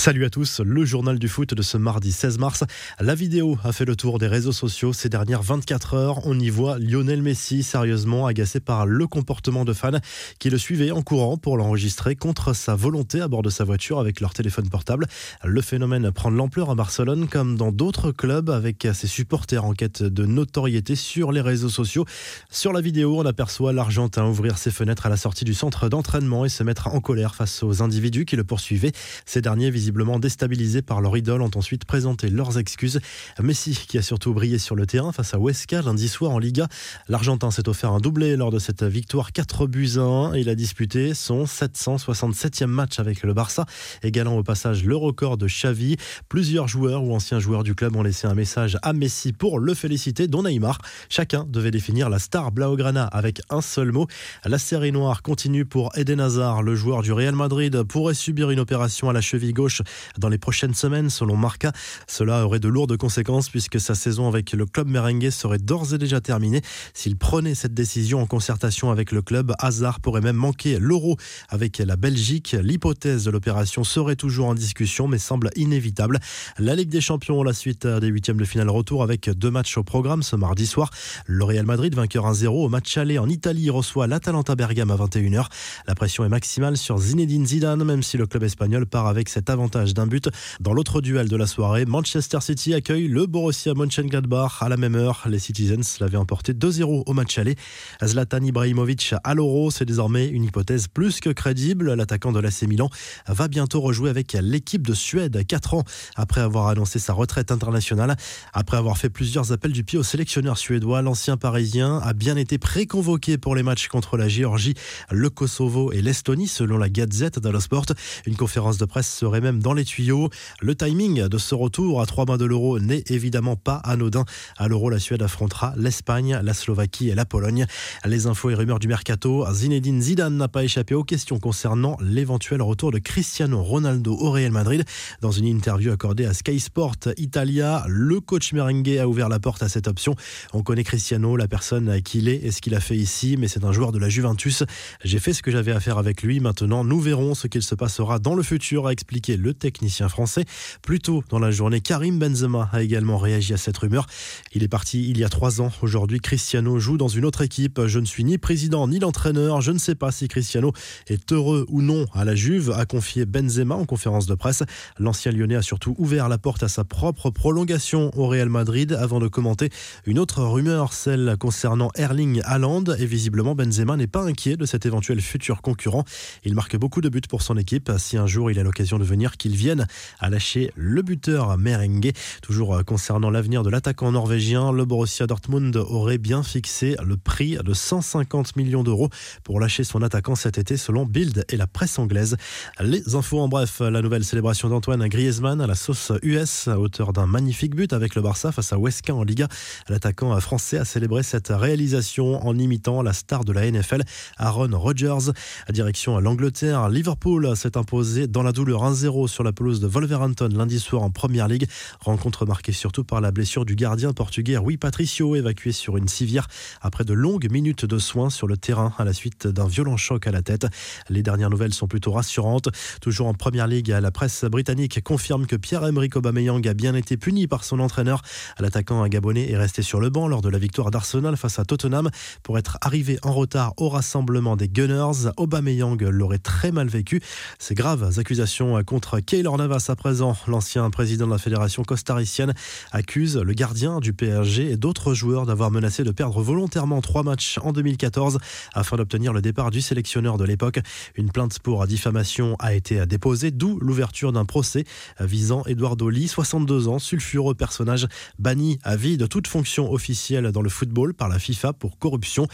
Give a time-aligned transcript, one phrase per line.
[0.00, 2.64] Salut à tous, le journal du foot de ce mardi 16 mars.
[3.00, 6.26] La vidéo a fait le tour des réseaux sociaux ces dernières 24 heures.
[6.26, 9.98] On y voit Lionel Messi sérieusement agacé par le comportement de fans
[10.38, 13.98] qui le suivaient en courant pour l'enregistrer contre sa volonté à bord de sa voiture
[13.98, 15.06] avec leur téléphone portable.
[15.44, 19.74] Le phénomène prend de l'ampleur à Barcelone comme dans d'autres clubs avec ses supporters en
[19.74, 22.06] quête de notoriété sur les réseaux sociaux.
[22.48, 26.46] Sur la vidéo, on aperçoit l'Argentin ouvrir ses fenêtres à la sortie du centre d'entraînement
[26.46, 28.92] et se mettre en colère face aux individus qui le poursuivaient.
[29.26, 33.00] Ces derniers, visiblement déstabilisés par leur idole, ont ensuite présenté leurs excuses.
[33.40, 36.68] Messi, qui a surtout brillé sur le terrain face à Huesca lundi soir en Liga,
[37.08, 40.36] l'Argentin s'est offert un doublé lors de cette victoire 4 buts à 1.
[40.36, 43.66] Il a disputé son 767e match avec le Barça,
[44.02, 45.96] égalant au passage le record de Xavi.
[46.28, 49.74] Plusieurs joueurs ou anciens joueurs du club ont laissé un message à Messi pour le
[49.74, 50.78] féliciter, dont Neymar.
[51.08, 54.06] Chacun devait définir la star Blaugrana avec un seul mot.
[54.44, 58.60] La série noire continue pour Eden Hazard, le joueur du Real Madrid pourrait subir une
[58.60, 59.79] opération à la cheville gauche
[60.18, 61.72] dans les prochaines semaines, selon Marca.
[62.06, 65.98] Cela aurait de lourdes conséquences puisque sa saison avec le club merengue serait d'ores et
[65.98, 66.62] déjà terminée.
[66.94, 71.16] S'il prenait cette décision en concertation avec le club, Hazard pourrait même manquer l'euro
[71.48, 72.56] avec la Belgique.
[72.60, 76.18] L'hypothèse de l'opération serait toujours en discussion mais semble inévitable.
[76.58, 79.84] La Ligue des Champions, la suite des huitièmes de finale retour avec deux matchs au
[79.84, 80.90] programme ce mardi soir.
[81.26, 85.46] Le Real Madrid, vainqueur 1-0 au match aller en Italie, reçoit l'Atalanta Bergame à 21h.
[85.86, 89.50] La pression est maximale sur Zinedine Zidane, même si le club espagnol part avec cet
[89.70, 90.28] d'un but.
[90.60, 94.94] Dans l'autre duel de la soirée, Manchester City accueille le Borussia Mönchengladbach à la même
[94.94, 95.24] heure.
[95.28, 97.56] Les Citizens l'avaient emporté 2-0 au match aller.
[98.04, 101.94] Zlatan Ibrahimovic à l'Euro, c'est désormais une hypothèse plus que crédible.
[101.94, 102.90] L'attaquant de l'AC Milan
[103.26, 105.84] va bientôt rejouer avec l'équipe de Suède 4 ans
[106.16, 108.16] après avoir annoncé sa retraite internationale.
[108.52, 112.58] Après avoir fait plusieurs appels du pied au sélectionneur suédois, l'ancien parisien a bien été
[112.58, 114.74] préconvoqué pour les matchs contre la Géorgie,
[115.10, 117.86] le Kosovo et l'Estonie selon la Gazette dello Sport.
[118.26, 120.30] Une conférence de presse serait même dans les tuyaux.
[120.60, 124.24] Le timing de ce retour à trois mois de l'euro n'est évidemment pas anodin.
[124.56, 127.66] À l'euro, la Suède affrontera l'Espagne, la Slovaquie et la Pologne.
[128.04, 129.46] Les infos et rumeurs du mercato.
[129.52, 134.52] Zinedine Zidane n'a pas échappé aux questions concernant l'éventuel retour de Cristiano Ronaldo au Real
[134.52, 134.84] Madrid.
[135.20, 139.62] Dans une interview accordée à Sky Sport Italia, le coach merengue a ouvert la porte
[139.62, 140.14] à cette option.
[140.52, 143.64] On connaît Cristiano, la personne qu'il est et ce qu'il a fait ici, mais c'est
[143.64, 144.64] un joueur de la Juventus.
[145.04, 146.40] J'ai fait ce que j'avais à faire avec lui.
[146.40, 150.44] Maintenant, nous verrons ce qu'il se passera dans le futur, a expliqué le technicien français.
[150.82, 154.06] Plus tôt dans la journée, Karim Benzema a également réagi à cette rumeur.
[154.52, 155.70] Il est parti il y a trois ans.
[155.82, 157.86] Aujourd'hui, Cristiano joue dans une autre équipe.
[157.86, 159.60] Je ne suis ni président ni l'entraîneur.
[159.60, 160.72] Je ne sais pas si Cristiano
[161.08, 164.62] est heureux ou non à la Juve, a confié Benzema en conférence de presse.
[164.98, 169.20] L'ancien lyonnais a surtout ouvert la porte à sa propre prolongation au Real Madrid avant
[169.20, 169.70] de commenter
[170.06, 172.84] une autre rumeur, celle concernant Erling Haaland.
[172.98, 176.04] Et visiblement, Benzema n'est pas inquiet de cet éventuel futur concurrent.
[176.44, 177.90] Il marque beaucoup de buts pour son équipe.
[177.98, 179.86] Si un jour il a l'occasion de venir, qu'il vienne
[180.20, 182.12] à lâcher le buteur merengue.
[182.42, 187.56] Toujours euh, concernant l'avenir de l'attaquant norvégien, le Borussia Dortmund aurait bien fixé le prix
[187.64, 189.08] de 150 millions d'euros
[189.42, 192.36] pour lâcher son attaquant cet été selon Bild et la presse anglaise.
[192.80, 197.26] Les infos en bref, la nouvelle célébration d'Antoine Griezmann à la sauce US, auteur d'un
[197.26, 199.48] magnifique but avec le Barça face à Huesca en Liga.
[199.88, 204.02] L'attaquant français a célébré cette réalisation en imitant la star de la NFL,
[204.36, 205.32] Aaron Rodgers.
[205.70, 210.50] Direction à l'Angleterre, Liverpool s'est imposé dans la douleur 1-0 sur la pelouse de Wolverhampton
[210.52, 211.68] lundi soir en Première Ligue.
[212.00, 216.48] Rencontre marquée surtout par la blessure du gardien portugais Rui Patricio, évacué sur une civière
[216.82, 220.26] après de longues minutes de soins sur le terrain à la suite d'un violent choc
[220.26, 220.66] à la tête.
[221.08, 222.68] Les dernières nouvelles sont plutôt rassurantes.
[223.00, 227.46] Toujours en Première Ligue, la presse britannique confirme que Pierre-Emerick Aubameyang a bien été puni
[227.46, 228.22] par son entraîneur.
[228.58, 232.10] L'attaquant gabonais est resté sur le banc lors de la victoire d'Arsenal face à Tottenham
[232.42, 235.30] pour être arrivé en retard au rassemblement des Gunners.
[235.36, 237.20] Aubameyang l'aurait très mal vécu.
[237.58, 242.54] Ces graves accusations contre Keylor Navas à présent, l'ancien président de la fédération costaricienne,
[242.92, 247.58] accuse le gardien du PSG et d'autres joueurs d'avoir menacé de perdre volontairement trois matchs
[247.62, 248.38] en 2014
[248.72, 250.80] afin d'obtenir le départ du sélectionneur de l'époque.
[251.16, 254.84] Une plainte pour diffamation a été déposée, d'où l'ouverture d'un procès
[255.18, 258.06] visant Eduardo Lee, 62 ans, sulfureux personnage
[258.38, 262.46] banni à vie de toute fonction officielle dans le football par la FIFA pour corruption.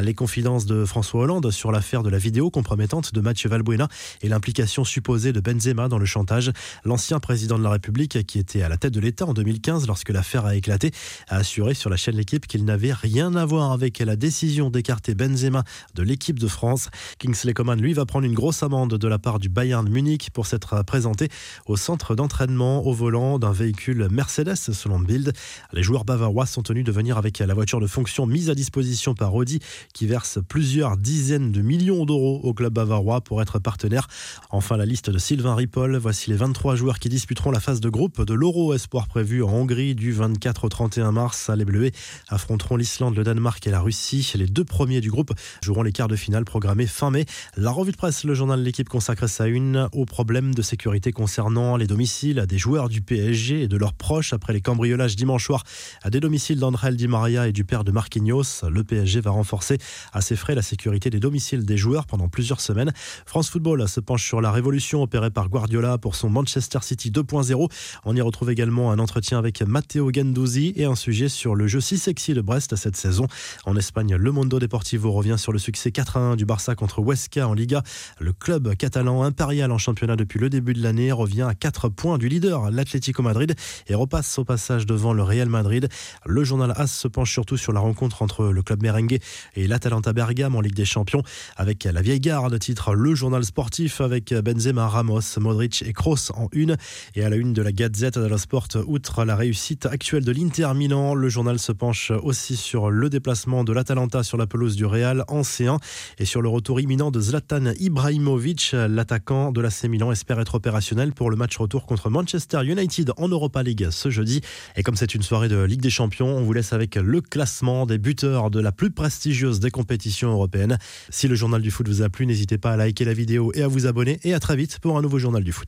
[0.00, 3.88] Les confidences de François Hollande sur l'affaire de la vidéo compromettante de Mathieu Valbuena
[4.22, 6.52] et l'implication supposée de Benzema dans le chantage.
[6.84, 10.10] L'ancien président de la République, qui était à la tête de l'État en 2015 lorsque
[10.10, 10.92] l'affaire a éclaté,
[11.28, 15.14] a assuré sur la chaîne L'équipe qu'il n'avait rien à voir avec la décision d'écarter
[15.14, 15.64] Benzema
[15.94, 16.88] de l'équipe de France.
[17.18, 20.46] Kingsley Coman, lui, va prendre une grosse amende de la part du Bayern Munich pour
[20.46, 21.28] s'être présenté
[21.66, 25.32] au centre d'entraînement au volant d'un véhicule Mercedes, selon Bild.
[25.72, 29.14] Les joueurs bavarois sont tenus de venir avec la voiture de fonction mise à disposition
[29.14, 29.60] par Audi,
[29.94, 34.08] qui verse plusieurs dizaines de millions d'euros au club bavarois pour être partenaire.
[34.50, 37.88] Enfin, la liste de Sylvain Ripoll voici les 23 joueurs qui disputeront la phase de
[37.88, 41.50] groupe de l'Euro Espoir prévu en Hongrie du 24 au 31 mars.
[41.56, 41.90] Les Bleus
[42.28, 44.32] affronteront l'Islande, le Danemark et la Russie.
[44.36, 47.26] Les deux premiers du groupe joueront les quarts de finale programmés fin mai.
[47.56, 51.12] La revue de presse, le journal de l'équipe consacre sa une aux problèmes de sécurité
[51.12, 55.46] concernant les domiciles des joueurs du PSG et de leurs proches après les cambriolages dimanche
[55.46, 55.64] soir
[56.02, 58.64] à des domiciles d'André Di Maria et du père de Marquinhos.
[58.68, 59.78] Le PSG va renforcer
[60.12, 62.92] à ses frais la sécurité des domiciles des joueurs pendant plusieurs semaines.
[63.26, 67.70] France Football se penche sur la révolution opérée par Guardiola pour son Manchester City 2.0.
[68.04, 71.80] On y retrouve également un entretien avec Matteo Gendouzi et un sujet sur le jeu
[71.80, 73.26] si sexy de Brest cette saison.
[73.64, 77.54] En Espagne, le Mondo Deportivo revient sur le succès 4-1 du Barça contre Huesca en
[77.54, 77.82] Liga.
[78.20, 82.18] Le club catalan impérial en championnat depuis le début de l'année revient à 4 points
[82.18, 83.54] du leader, l'Atlético Madrid,
[83.88, 85.88] et repasse au passage devant le Real Madrid.
[86.26, 89.18] Le journal AS se penche surtout sur la rencontre entre le club merengue
[89.54, 91.22] et l'Atalanta Bergame en Ligue des Champions
[91.56, 96.48] avec la vieille garde titre Le Journal Sportif avec Benzema, Ramos, Modric et Kroos en
[96.52, 96.76] une.
[97.14, 100.32] Et à la une de la Gazette de la Sport, outre la réussite actuelle de
[100.32, 104.76] l'Inter Milan, le journal se penche aussi sur le déplacement de l'Atalanta sur la pelouse
[104.76, 105.78] du Real en C1
[106.18, 108.72] et sur le retour imminent de Zlatan Ibrahimovic.
[108.72, 113.28] L'attaquant de l'AC Milan espère être opérationnel pour le match retour contre Manchester United en
[113.28, 114.40] Europa League ce jeudi.
[114.76, 117.86] Et comme c'est une soirée de Ligue des Champions, on vous laisse avec le classement
[117.86, 120.78] des buteurs de la plus prestigieuse des compétitions européennes.
[121.10, 123.62] Si le journal du foot vous a plu, n'hésitez pas à liker la vidéo et
[123.62, 124.18] à vous abonner.
[124.24, 125.61] Et à très vite pour un nouveau journal du foot.